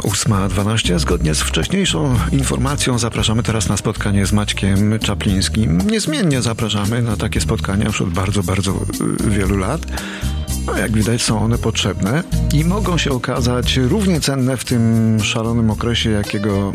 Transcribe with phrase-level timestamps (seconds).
[0.00, 0.98] 8.12.
[0.98, 5.78] Zgodnie z wcześniejszą informacją zapraszamy teraz na spotkanie z Maćkiem Czaplińskim.
[5.90, 8.72] Niezmiennie zapraszamy na takie spotkania już od bardzo, bardzo
[9.26, 9.80] y, wielu lat.
[10.66, 15.70] No, jak widać, są one potrzebne i mogą się okazać równie cenne w tym szalonym
[15.70, 16.72] okresie, jakiego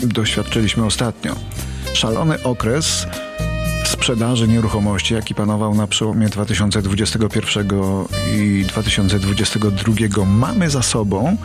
[0.00, 1.36] doświadczyliśmy ostatnio.
[1.94, 3.06] Szalony okres
[4.02, 7.68] sprzedaży nieruchomości, jaki panował na przełomie 2021
[8.36, 11.36] i 2022, mamy za sobą.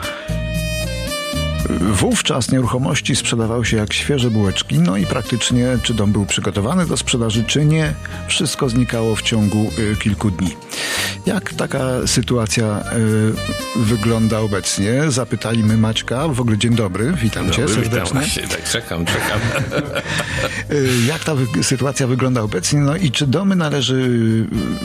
[1.92, 6.98] Wówczas nieruchomości sprzedawały się jak świeże bułeczki, no i praktycznie, czy dom był przygotowany do
[6.98, 7.94] sprzedaży, czy nie,
[8.28, 10.56] wszystko znikało w ciągu y, kilku dni.
[11.28, 12.84] Jak taka sytuacja
[13.78, 15.02] y, wygląda obecnie?
[15.12, 16.28] Zapytajmy Maćka.
[16.28, 18.22] W ogóle dzień dobry, witam dobry, cię serdecznie.
[18.22, 19.40] Witam tak czekam, czekam.
[20.72, 22.80] Y, Jak ta wy- sytuacja wygląda obecnie?
[22.80, 23.96] No i czy domy należy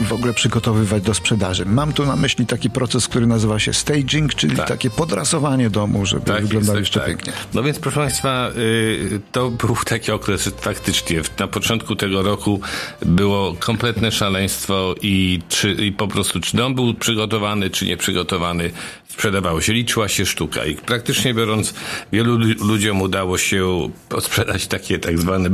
[0.00, 1.66] y, w ogóle przygotowywać do sprzedaży?
[1.66, 4.68] Mam tu na myśli taki proces, który nazywa się staging, czyli Tak.
[4.68, 7.32] takie podrasowanie domu, żeby Tak wyglądał jest, jeszcze tak, pięknie.
[7.32, 7.42] tak.
[7.54, 12.60] No więc proszę Państwa, y, to był taki okres, że faktycznie na początku tego roku
[13.06, 18.70] było kompletne szaleństwo i, czy, i po prostu czy dom był przygotowany, czy nieprzygotowany,
[19.12, 21.74] sprzedawało się, liczyła się sztuka i praktycznie biorąc
[22.12, 25.50] wielu lu- ludziom udało się sprzedać takie tak zwane,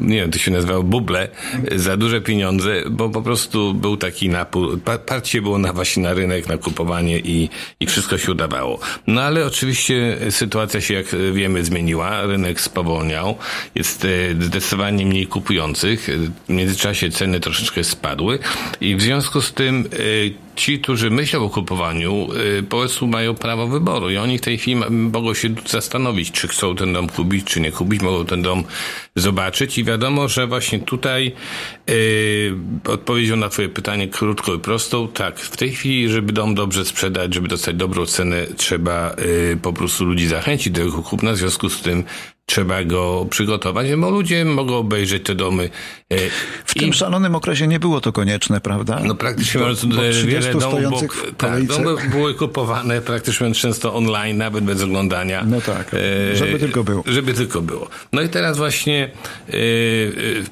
[0.00, 1.28] nie wiem, to się nazywało buble
[1.74, 6.14] za duże pieniądze, bo po prostu był taki napór, pa- parcie było na właśnie na
[6.14, 7.48] rynek, na kupowanie i,
[7.80, 8.78] i wszystko się udawało.
[9.06, 13.38] No ale oczywiście sytuacja się, jak wiemy, zmieniła, rynek spowolniał,
[13.74, 14.08] jest e,
[14.44, 16.08] zdecydowanie mniej kupujących,
[16.48, 18.38] w międzyczasie ceny troszeczkę spadły
[18.80, 23.34] i w związku z tym e, ci, którzy myślą o kupowaniu, y, po prostu mają
[23.34, 24.10] prawo wyboru.
[24.10, 27.72] I oni w tej chwili mogą się zastanowić, czy chcą ten dom kupić, czy nie
[27.72, 28.64] kupić, mogą ten dom
[29.16, 29.78] zobaczyć.
[29.78, 31.32] I wiadomo, że właśnie tutaj
[31.90, 36.84] y, odpowiedzią na twoje pytanie krótko i prostą, tak, w tej chwili, żeby dom dobrze
[36.84, 39.14] sprzedać, żeby dostać dobrą cenę, trzeba
[39.52, 42.04] y, po prostu ludzi zachęcić do jego kupna, w związku z tym
[42.46, 45.70] trzeba go przygotować, bo ludzie mogą obejrzeć te domy.
[46.12, 46.16] y,
[46.64, 49.00] W tym szalonym okresie nie było to konieczne, prawda?
[49.04, 49.66] no praktycznie Bo-
[49.96, 54.82] bo e, 30 wiele domów w tak, domy były kupowane praktycznie często online, nawet bez
[54.82, 55.44] oglądania.
[55.46, 55.90] No tak,
[56.34, 57.02] żeby tylko było.
[57.06, 57.88] Żeby tylko było.
[58.12, 59.10] No i teraz właśnie,
[59.48, 59.56] e, e,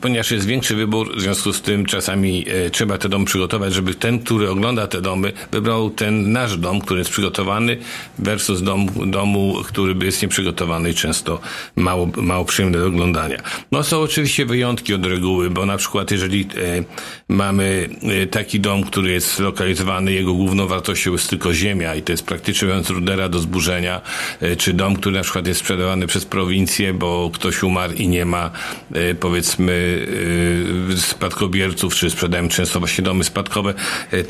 [0.01, 3.95] ponieważ jest większy wybór, w związku z tym czasami e, trzeba te domy przygotować, żeby
[3.95, 7.77] ten, który ogląda te domy, wybrał ten nasz dom, który jest przygotowany
[8.19, 11.41] versus dom, domu, który jest nieprzygotowany i często
[11.85, 13.39] mało, mało przyjemny do oglądania.
[13.73, 16.85] No są oczywiście wyjątki od reguły, bo na przykład jeżeli e,
[17.29, 17.89] mamy
[18.23, 22.27] e, taki dom, który jest zlokalizowany, jego główną wartością jest tylko ziemia i to jest
[22.27, 24.01] praktycznie mówiąc rudera do zburzenia,
[24.41, 28.25] e, czy dom, który na przykład jest sprzedawany przez prowincję, bo ktoś umarł i nie
[28.25, 28.51] ma
[29.21, 30.07] powiedzmy
[30.97, 33.75] spadkobierców, czy sprzedają często właśnie domy spadkowe,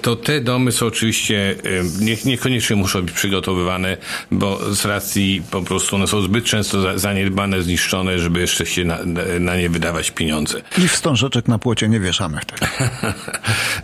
[0.03, 1.55] to te domy są oczywiście
[2.01, 3.97] nie, niekoniecznie muszą być przygotowywane,
[4.31, 6.99] bo z racji po prostu one są zbyt często za-
[7.45, 8.99] zaniedbane, zniszczone, żeby jeszcze się na,
[9.41, 10.63] na nie wydawać pieniądze.
[10.79, 12.67] I wstążeczek na płocie nie wieszamy wtedy.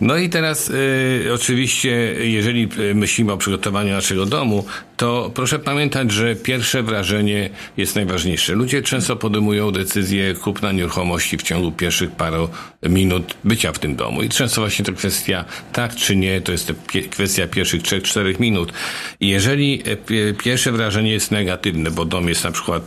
[0.01, 1.89] No i teraz y, oczywiście,
[2.19, 4.65] jeżeli y, myślimy o przygotowaniu naszego domu,
[4.97, 8.53] to proszę pamiętać, że pierwsze wrażenie jest najważniejsze.
[8.53, 12.49] Ludzie często podejmują decyzję kupna nieruchomości w ciągu pierwszych paru
[12.83, 14.23] minut bycia w tym domu.
[14.23, 16.73] I często właśnie to kwestia tak czy nie, to jest
[17.09, 18.73] kwestia pierwszych 3-4 minut.
[19.19, 22.83] I jeżeli pie- pierwsze wrażenie jest negatywne, bo dom jest na przykład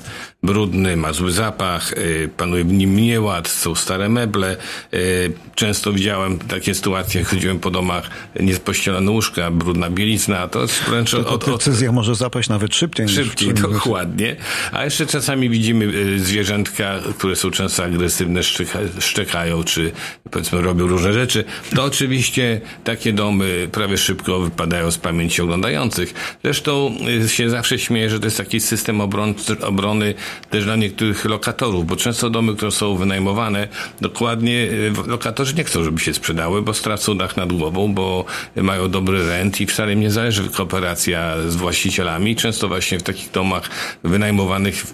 [0.49, 4.57] brudny, ma zły zapach, y, panuje w nim nieład, są stare meble.
[4.95, 8.11] y, Często widziałem takie sytuacje, jak chodziłem po domach,
[8.41, 13.07] niepościelone łóżka, brudna bielizna, to wręcz To od, od, decyzja może zapaść nawet szybciej.
[13.07, 14.37] niż Szybciej, czymś- dokładnie.
[14.73, 19.93] A jeszcze czasami widzimy y, zwierzętka, które są często agresywne, szczeka, szczekają, czy
[20.31, 21.45] powiedzmy robią różne rzeczy.
[21.77, 26.15] To oczywiście takie domy prawie szybko wypadają z pamięci oglądających.
[26.45, 26.95] Zresztą
[27.29, 30.15] się zawsze śmieję, że to jest taki system obron, obrony
[30.51, 33.69] też dla niektórych lokatorów, bo często domy, które są wynajmowane,
[34.01, 38.25] dokładnie y, lokatorzy nie chcą, żeby się sprzedały, bo stracą dach nad głową, bo
[38.57, 42.37] mają dobry rent i wcale im nie zależy kooperacja z właścicielami.
[42.37, 43.71] Często właśnie w takich domach
[44.05, 44.87] wynajmowanych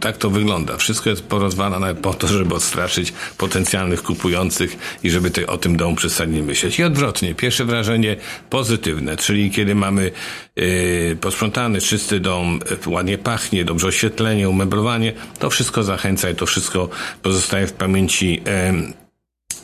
[0.00, 0.76] tak to wygląda.
[0.76, 5.96] Wszystko jest porozwalane po to, żeby odstraszyć potencjalnych kupujących i żeby te, o tym domu
[5.96, 6.78] przestali myśleć.
[6.78, 8.16] I odwrotnie, pierwsze wrażenie
[8.50, 10.10] pozytywne, czyli kiedy mamy
[10.56, 16.46] yy, posprzątany, czysty dom, yy, ładnie pachnie, dobrze oświetlenie, umeblowanie, to wszystko zachęca i to
[16.46, 16.88] wszystko
[17.22, 19.05] pozostaje w pamięci yy,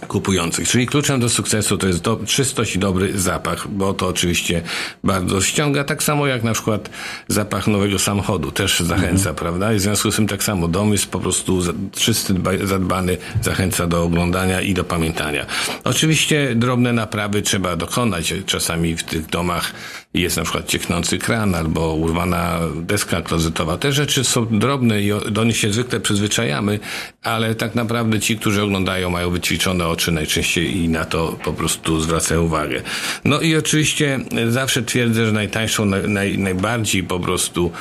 [0.08, 0.68] kupujących.
[0.68, 4.62] Czyli kluczem do sukcesu to jest do, czystość i dobry zapach, bo to oczywiście
[5.04, 6.90] bardzo ściąga, tak samo jak na przykład
[7.28, 9.72] zapach nowego samochodu też zachęca, prawda?
[9.72, 11.60] I w związku z tym tak samo dom jest po prostu
[11.92, 15.46] czysty, dba- zadbany, zachęca do oglądania i do pamiętania.
[15.84, 18.34] Oczywiście drobne naprawy trzeba dokonać.
[18.46, 19.72] Czasami w tych domach
[20.14, 23.76] jest na przykład cieknący kran albo urwana deska klozetowa.
[23.76, 26.78] Te rzeczy są drobne i do nich się zwykle przyzwyczajamy,
[27.22, 32.00] ale tak naprawdę ci, którzy oglądają, mają wyćwiczone oczy najczęściej i na to po prostu
[32.00, 32.82] zwracają uwagę.
[33.24, 37.72] No i oczywiście zawsze twierdzę, że najtańszą, naj, najbardziej po prostu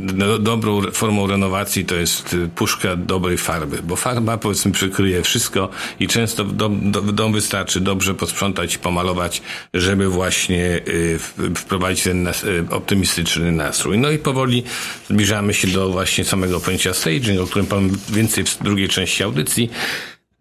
[0.00, 5.68] no, dobrą formą renowacji to jest y, puszka dobrej farby, bo farba powiedzmy przykryje wszystko
[6.00, 9.42] i często dom, dom wystarczy dobrze posprzątać i pomalować,
[9.74, 11.18] żeby właśnie y,
[11.54, 12.32] wprowadzić ten y,
[12.70, 13.98] optymistyczny nastrój.
[13.98, 14.62] No i powoli
[15.10, 19.70] zbliżamy się do właśnie samego pojęcia staging, o którym powiem więcej w drugiej części audycji.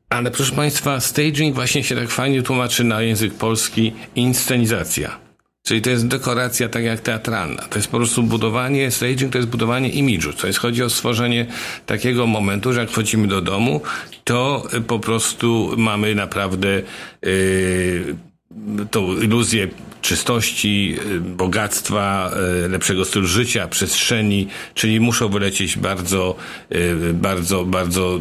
[0.10, 5.27] Ale proszę Państwa, staging właśnie się tak fajnie tłumaczy na język polski inscenizacja.
[5.68, 7.62] Czyli to jest dekoracja tak jak teatralna.
[7.62, 10.34] To jest po prostu budowanie, staging to jest budowanie imidżu.
[10.34, 11.46] To jest chodzi o stworzenie
[11.86, 13.82] takiego momentu, że jak wchodzimy do domu,
[14.24, 16.82] to po prostu mamy naprawdę
[17.22, 18.16] yy,
[18.92, 19.68] tą iluzję
[20.08, 22.32] czystości, y, bogactwa,
[22.66, 26.36] y, lepszego stylu życia, przestrzeni, czyli muszą wylecieć bardzo,
[26.76, 28.20] y, bardzo, bardzo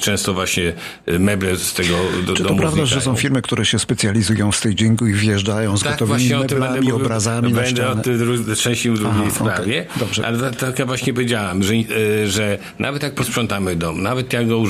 [0.00, 0.72] często właśnie
[1.18, 1.96] meble z tego
[2.26, 2.86] do, Czy to prawda, wnikają.
[2.86, 7.54] że są firmy, które się specjalizują w stagingu i wjeżdżają z tak, gotowymi meblami, obrazami
[7.54, 9.86] będę na Będę o części w drugiej sprawie.
[9.90, 10.26] Okay, dobrze.
[10.26, 11.72] Ale tak jak właśnie powiedziałam, że,
[12.26, 14.62] że nawet jak posprzątamy dom, nawet jak go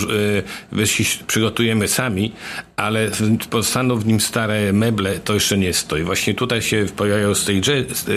[1.27, 2.33] przygotujemy sami,
[2.77, 3.11] ale
[3.51, 6.03] pozostaną w nim stare meble, to jeszcze nie stoi.
[6.03, 7.35] Właśnie tutaj się pojawiają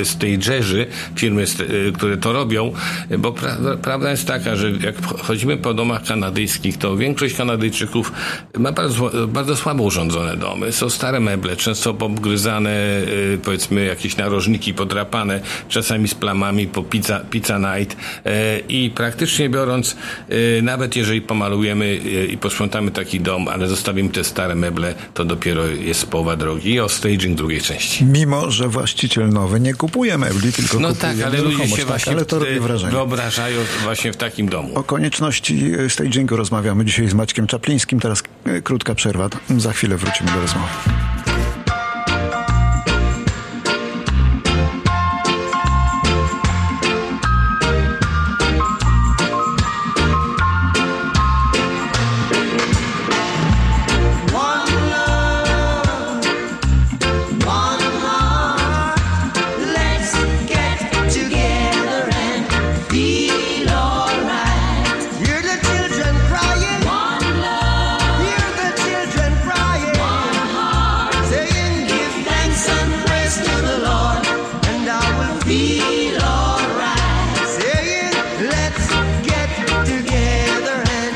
[0.03, 1.45] stagerzy, firmy,
[1.93, 2.73] które to robią,
[3.19, 8.11] bo pra, prawda jest taka, że jak chodzimy po domach kanadyjskich, to większość Kanadyjczyków
[8.57, 10.71] ma bardzo, bardzo słabo urządzone domy.
[10.71, 17.19] Są stare meble, często pogryzane, y, powiedzmy, jakieś narożniki podrapane, czasami z plamami po pizza,
[17.29, 19.95] pizza night e, i praktycznie biorąc,
[20.31, 25.25] y, nawet jeżeli pomalujemy y, i posprzątamy taki dom, ale zostawimy te stare meble, to
[25.25, 26.71] dopiero jest połowa drogi.
[26.73, 27.90] I o staging drugiej części.
[28.01, 31.85] Mimo, że właściciel nowy nie kupuje mebli, tylko no kupuje tak, ale ludzie się tak,
[31.85, 32.91] właśnie ale to robi wrażenie.
[32.91, 34.69] wyobrażają właśnie w takim domu.
[34.75, 37.99] O konieczności stagingu rozmawiamy dzisiaj z Maćkiem Czaplińskim.
[37.99, 39.29] Teraz e, krótka przerwa.
[39.57, 40.67] Za chwilę wrócimy do rozmowy.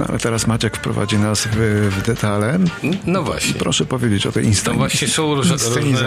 [0.00, 2.58] No ale teraz Maciek wprowadzi nas w, w detale.
[3.06, 3.54] No właśnie.
[3.54, 4.72] Proszę powiedzieć o tej inscenizacji.
[4.72, 5.56] No właśnie są różne,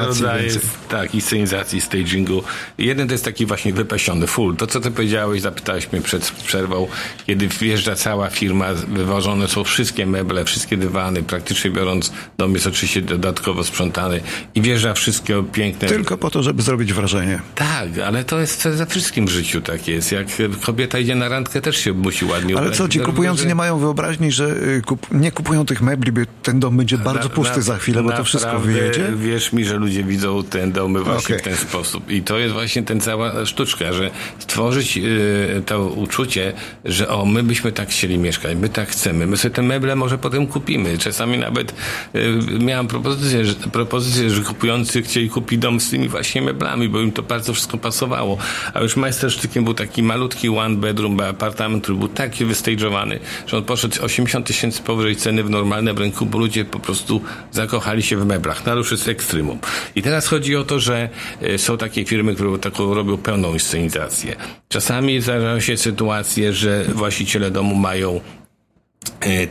[0.06, 0.50] rodzaje
[0.90, 2.44] tak, inscenizacji, stagingu.
[2.78, 4.56] Jeden to jest taki właśnie wypasiony, full.
[4.56, 6.88] To, co ty powiedziałeś, zapytałeś mnie przed przerwą,
[7.28, 13.02] kiedy wjeżdża cała firma, wywożone są wszystkie meble, wszystkie dywany, praktycznie biorąc, dom jest oczywiście
[13.02, 14.22] dodatkowo sprzątany
[14.56, 15.88] i wjeżdża wszystkie piękne...
[15.88, 17.40] Tylko po to, żeby zrobić wrażenie.
[17.56, 20.12] Tak, ale to jest za wszystkim w życiu tak jest.
[20.12, 20.28] Jak
[20.62, 24.32] kobieta idzie na randkę, też się musi ładnie Ale co, ci kupujący nie mają wyobraźni,
[24.32, 27.62] że y, kup, nie kupują tych mebli, by ten dom będzie bardzo na, pusty na,
[27.62, 29.12] za chwilę, bo to wszystko wyjedzie?
[29.16, 31.40] Wierz mi, że ludzie widzą ten domy właśnie okay.
[31.40, 32.12] w ten sposób.
[32.12, 36.54] I to jest właśnie ten cała sztuczka, że stworzyć y, to uczucie,
[36.86, 40.18] że o, my byśmy tak chcieli mieszkać, my tak chcemy, my sobie te meble może
[40.18, 40.98] potem kupimy.
[40.98, 41.74] Czasami nawet
[42.16, 47.02] y, miałam propozycję, że, propozycję, że kupujący chcieli kupić dom z tymi właśnie meblami, bo
[47.02, 48.38] im to bardzo wszystko pasowało.
[48.74, 53.63] A już majstersztykiem był taki malutki one bedroom, apartament, który był taki wystage'owany, że on
[53.64, 58.26] poszedł 80 tysięcy powyżej ceny w normalnym rynku, bo ludzie po prostu zakochali się w
[58.26, 58.66] meblach.
[58.66, 59.60] No ale już jest ekstremum.
[59.96, 61.10] I teraz chodzi o to, że
[61.42, 64.36] e, są takie firmy, które taką robią pełną inscenizację.
[64.70, 68.22] Czasami zdarzają się sytuacje, że właściciele domu mają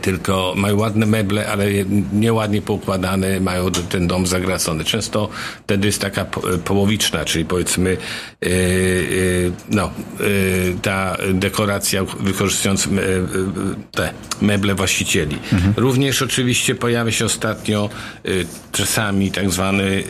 [0.01, 1.67] tylko mają ładne meble, ale
[2.13, 4.85] nieładnie poukładane, mają ten dom zagracony.
[4.85, 5.29] Często
[5.65, 6.25] wtedy jest taka
[6.65, 7.97] połowiczna, czyli powiedzmy
[8.43, 8.51] e, e,
[9.71, 9.91] no,
[10.83, 12.89] ta dekoracja wykorzystując
[13.91, 15.39] te meble właścicieli.
[15.53, 15.75] Mhm.
[15.77, 17.91] Również oczywiście pojawia się ostatnio
[18.73, 20.03] czasami tak zwany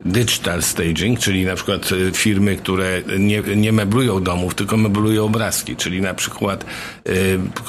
[0.00, 6.00] digital staging, czyli na przykład firmy, które nie, nie meblują domów, tylko meblują obrazki, czyli
[6.00, 6.64] na przykład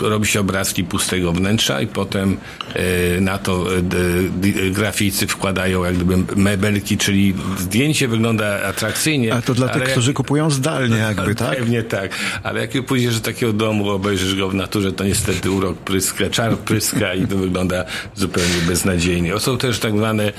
[0.01, 2.37] robi się obrazki pustego wnętrza i potem
[2.73, 3.81] e, na to e,
[4.71, 9.33] graficy wkładają jak gdyby mebelki, czyli zdjęcie wygląda atrakcyjnie.
[9.33, 11.57] A to dla tych, którzy kupują zdalnie jakby, tak?
[11.57, 12.11] Pewnie tak,
[12.43, 16.57] ale jak pójdziesz do takiego domu, obejrzysz go w naturze, to niestety urok pryska, czar
[16.57, 19.35] pryska i to wygląda zupełnie beznadziejnie.
[19.35, 20.33] O, są też tak zwane,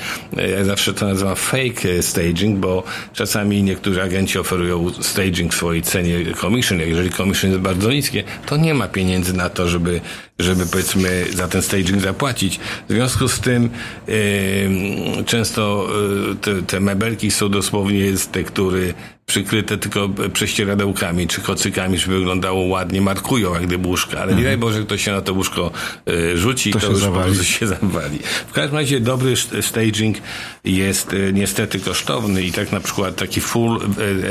[0.57, 6.35] ja zawsze to nazywam fake staging, bo czasami niektórzy agenci oferują staging w swojej cenie
[6.40, 6.80] commission.
[6.80, 10.00] Jeżeli commission jest bardzo niskie, to nie ma pieniędzy na to, żeby,
[10.38, 12.61] żeby powiedzmy za ten staging zapłacić.
[12.88, 13.71] W związku z tym
[14.09, 15.88] yy, często
[16.28, 18.95] yy, te, te mebelki są dosłownie z tektury
[19.26, 24.38] przykryte tylko prześcieradełkami czy kocykami, żeby wyglądało ładnie, markują jak gdyby łóżka, ale mhm.
[24.38, 25.71] nie daj Boże, ktoś się na to łóżko
[26.09, 27.31] y, rzuci to, to już zawali.
[27.31, 28.19] po prostu się zawali.
[28.49, 30.16] W każdym razie dobry staging
[30.64, 33.81] jest y, niestety kosztowny i tak na przykład taki full,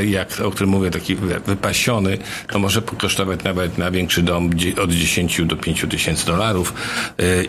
[0.05, 4.50] jak o którym mówię, taki wypasiony, to może kosztować nawet na większy dom
[4.81, 5.94] od 10 do 5 tysięcy
[6.25, 6.73] dolarów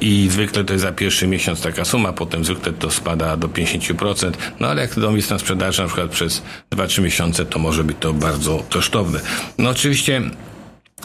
[0.00, 4.32] i zwykle to jest za pierwszy miesiąc taka suma, potem zwykle to spada do 50%,
[4.60, 7.96] no ale jak dom jest na sprzedaży na przykład przez 2-3 miesiące to może być
[8.00, 9.20] to bardzo kosztowne.
[9.58, 10.22] No oczywiście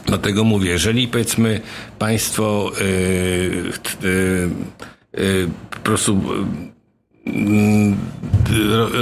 [0.05, 1.61] Dlatego mówię, jeżeli powiedzmy
[1.99, 3.71] Państwo yy,
[4.03, 4.49] yy,
[5.13, 6.21] yy, po prostu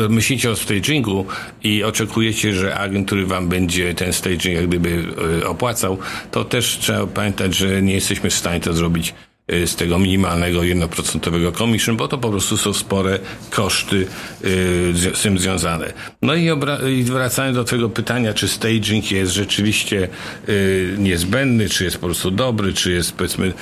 [0.10, 1.26] myślicie o stagingu
[1.64, 5.98] i oczekujecie, że agent, który wam będzie ten staging jak gdyby yy, opłacał,
[6.32, 9.14] to też trzeba pamiętać, że nie jesteśmy w stanie to zrobić
[9.54, 14.08] Y, z tego minimalnego 1% commission, bo to po prostu są spore koszty y,
[14.94, 15.94] z tym związane.
[16.22, 16.50] No i,
[16.98, 20.08] i wracając do tego pytania, czy staging jest rzeczywiście
[20.98, 23.54] niezbędny, czy jest po prostu dobry, czy jest powiedzmy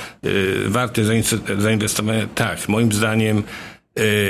[0.65, 1.05] warty
[1.57, 3.43] zainwestowania, tak, moim zdaniem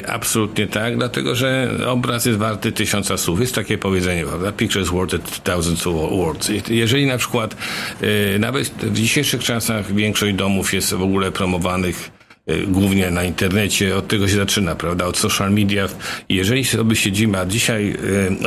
[0.07, 3.39] absolutnie tak, dlatego że obraz jest warty tysiąca słów.
[3.39, 4.51] Jest takie powiedzenie, prawda?
[4.51, 6.51] Pictures worth a thousand words.
[6.69, 7.55] Jeżeli na przykład
[8.03, 12.11] y, nawet w dzisiejszych czasach większość domów jest w ogóle promowanych
[12.49, 15.87] y, głównie na internecie, od tego się zaczyna, prawda, od social media.
[16.29, 17.97] Jeżeli sobie siedzimy, a dzisiaj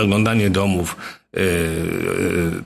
[0.03, 0.97] oglądanie domów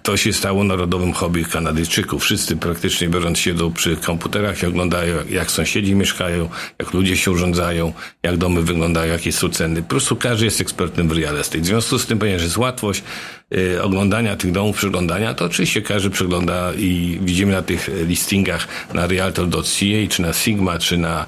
[0.02, 2.22] to się stało narodowym hobby Kanadyjczyków.
[2.22, 7.92] Wszyscy praktycznie biorąc siedzą przy komputerach i oglądają, jak sąsiedzi mieszkają, jak ludzie się urządzają,
[8.22, 9.82] jak domy wyglądają, jakie są ceny.
[9.82, 11.60] Po prostu każdy jest ekspertem w real estate.
[11.60, 13.02] W związku z tym, ponieważ jest łatwość
[13.54, 19.06] y, oglądania tych domów, przeglądania, to oczywiście każdy przegląda i widzimy na tych listingach na
[19.06, 21.26] realtor.ca, czy na Sigma, czy na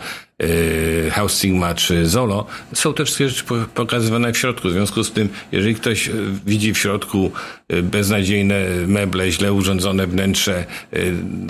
[1.11, 4.69] House Sigma czy Zolo, są te wszystkie rzeczy pokazywane w środku.
[4.69, 6.13] W związku z tym, jeżeli ktoś y,
[6.47, 7.33] widzi w środku
[7.73, 10.65] y, beznadziejne meble, źle urządzone wnętrze,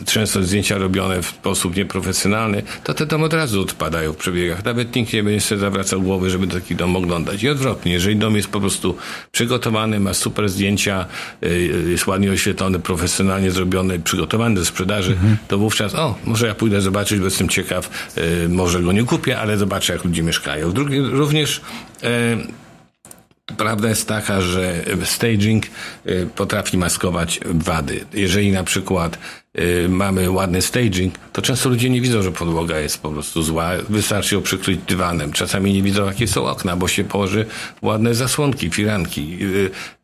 [0.07, 4.65] często zdjęcia robione w sposób nieprofesjonalny, to te domy od razu odpadają w przebiegach.
[4.65, 7.43] Nawet nikt nie będzie sobie zawracał głowy, żeby taki dom oglądać.
[7.43, 8.97] I odwrotnie, jeżeli dom jest po prostu
[9.33, 11.07] przygotowany, ma super zdjęcia,
[11.87, 15.37] jest ładnie oświetlony, profesjonalnie zrobiony, przygotowany do sprzedaży, mhm.
[15.49, 18.11] to wówczas, o, może ja pójdę zobaczyć, bo jestem ciekaw,
[18.49, 20.73] może może go nie kupię, ale zobaczę, jak ludzie mieszkają.
[20.73, 21.61] Drugi, również
[22.03, 22.37] e,
[23.57, 28.05] Prawda jest taka, że staging e, potrafi maskować wady.
[28.13, 29.19] Jeżeli na przykład
[29.59, 33.71] y, mamy ładny staging, to często ludzie nie widzą, że podłoga jest po prostu zła.
[33.89, 35.33] Wystarczy ją przykryć dywanem.
[35.33, 37.47] Czasami nie widzą, jakie są okna, bo się położy
[37.83, 39.39] ładne zasłonki, firanki.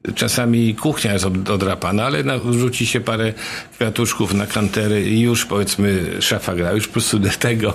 [0.08, 3.32] Y, czasami kuchnia jest od, odrapana, ale rzuci się parę
[3.76, 6.72] kwiatuszków na kantery i już powiedzmy szafa gra.
[6.72, 7.74] Już po prostu tego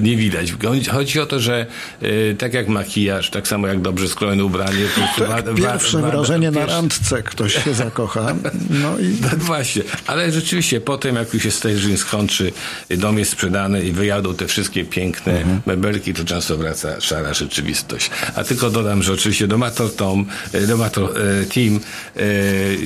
[0.00, 0.54] nie widać.
[0.90, 1.66] Chodzi o to, że
[2.02, 4.84] y, tak jak makijaż, tak samo jak dobrze skrojone ubranie.
[5.28, 8.34] Tak, pierwsze wrażenie na randce ktoś się zakocha.
[8.70, 9.16] No i...
[9.16, 9.82] Tak właśnie.
[10.06, 12.52] Ale rzeczywiście potem jak już się staging skończy,
[12.90, 15.60] dom jest sprzedany i wyjadą te wszystkie piękne mhm.
[15.66, 18.10] mebelki, to często wraca szara rzeczywistość.
[18.36, 22.22] A tylko dodam, że oczywiście Domator Tom, e, Domator e, E,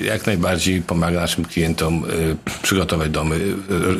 [0.04, 2.04] jak najbardziej pomaga naszym klientom
[2.62, 3.40] przygotować domy.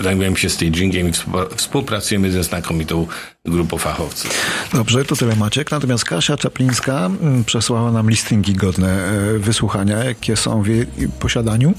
[0.03, 1.13] Zajmujemy się stagingiem i
[1.57, 3.07] współpracujemy ze znakomitą
[3.45, 4.31] grupą fachowców.
[4.73, 5.71] Dobrze, to tyle Maciek.
[5.71, 10.87] Natomiast Kasia Czaplińska mm, przesłała nam listingi godne wysłuchania, jakie są w jej
[11.21, 11.75] posiadaniu.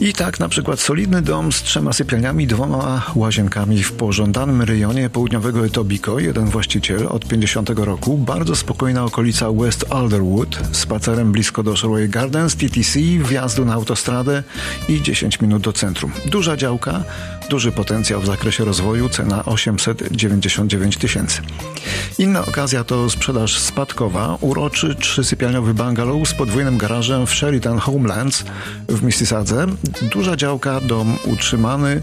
[0.00, 5.66] I tak na przykład solidny dom z trzema sypialniami, dwoma łazienkami w pożądanym rejonie południowego
[5.66, 12.08] Etobicoke, jeden właściciel od 50 roku, bardzo spokojna okolica West Alderwood, spacerem blisko do Sherway
[12.08, 12.98] Gardens, TTC,
[13.28, 14.42] wjazdu na autostradę
[14.88, 16.12] i 10 minut do centrum.
[16.26, 17.04] Duża działka,
[17.48, 21.42] duży potencjał w zakresie rozwoju, cena 899 tysięcy.
[22.18, 28.44] Inna okazja to sprzedaż spadkowa, uroczy trzysypialniowy bungalow z podwójnym garażem w Sheraton Homelands
[28.88, 29.66] w Mississadze.
[30.12, 32.00] Duża działka, dom utrzymany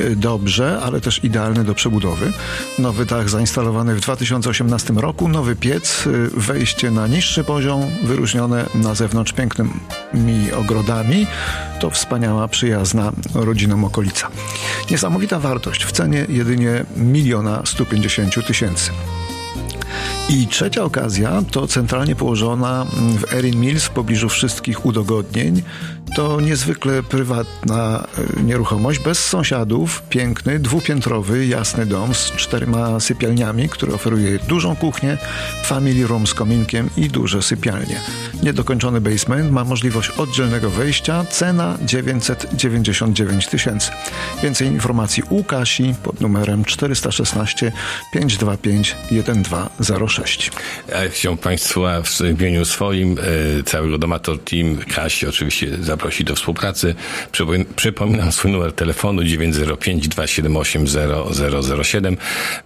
[0.00, 2.32] y, dobrze, ale też idealny do przebudowy.
[2.78, 8.94] Nowy dach zainstalowany w 2018 roku, nowy piec, y, wejście na niższy poziom, wyróżnione na
[8.94, 11.26] zewnątrz pięknymi ogrodami.
[11.80, 14.30] To wspaniała, przyjazna rodzinom okolica.
[14.90, 18.90] Niesamowita wartość w cenie jedynie miliona 150 tysięcy.
[20.28, 22.86] I trzecia okazja to centralnie położona
[23.18, 25.62] w Erin Mills w pobliżu wszystkich udogodnień.
[26.16, 28.06] To niezwykle prywatna
[28.38, 35.18] e, nieruchomość, bez sąsiadów, piękny, dwupiętrowy, jasny dom z czterema sypialniami, który oferuje dużą kuchnię,
[35.64, 38.00] family room z kominkiem i duże sypialnie.
[38.42, 43.90] Niedokończony basement ma możliwość oddzielnego wejścia, cena 999 tysięcy.
[44.42, 47.72] Więcej informacji u Kasi pod numerem 416
[48.12, 50.17] 525 1206.
[51.10, 53.18] chciałbym Państwa w imieniu swoim,
[53.58, 56.94] e, całego Domator Team, Kasi oczywiście zaprosić do współpracy.
[57.76, 60.86] Przypominam swój numer telefonu 905 278
[61.72, 62.16] 0007.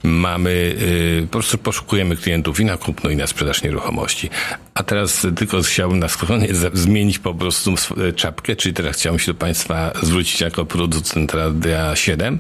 [0.02, 0.76] Mamy,
[1.23, 4.30] e, po prostu poszukujemy klientów i na kupno i na sprzedaż nieruchomości.
[4.74, 7.74] A teraz tylko chciałbym na koniec zmienić po prostu
[8.08, 12.38] e, czapkę, czyli teraz chciałbym się do Państwa zwrócić jako producent Radia 7.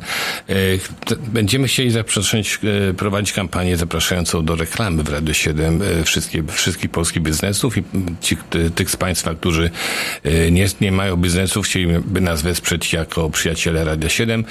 [1.18, 2.58] Będziemy chcieli zapraszać,
[2.96, 7.82] prowadzić kampanię zapraszającą do reklamy w Radio 7 wszystkie, wszystkich polskich biznesów i
[8.20, 8.36] ci,
[8.74, 9.70] tych z Państwa, którzy
[10.50, 14.44] nie, nie mają biznesów, chcieliby nas wesprzeć jako przyjaciele Radia 7.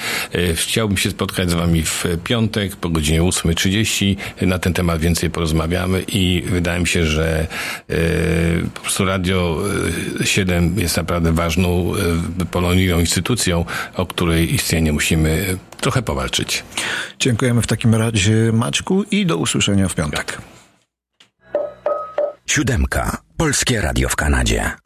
[0.56, 4.16] Chciałbym się spotkać z Wami w piątek po godzinie 8.30.
[4.42, 7.48] Na ten temat więcej porozmawiamy i wydaje mi się, że
[8.74, 9.64] po prostu Radio
[10.24, 11.94] 7 jest naprawdę ważną
[12.52, 16.64] polonijną instytucją, o której istnienie musimy trochę powalczyć.
[17.20, 20.42] Dziękujemy w takim razie Maćku i do usłyszenia w piątek.
[22.48, 23.18] Siódemka.
[23.38, 24.72] Polskie Radio w Kanadzie.